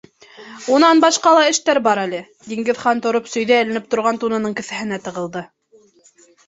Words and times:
Унан 0.77 1.03
башҡа 1.03 1.33
ла 1.39 1.43
эш 1.49 1.59
бар 1.89 2.01
әле,- 2.05 2.23
Диңгеҙхан, 2.55 3.05
тороп, 3.07 3.31
сәйҙә 3.35 3.63
эленеп 3.67 3.87
торған 3.95 4.21
тунының 4.27 4.61
кеҫәһенә 4.63 5.03
тығылды. 5.09 5.51